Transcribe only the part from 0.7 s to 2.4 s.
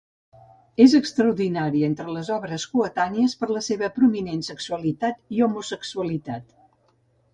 És extraordinària entre les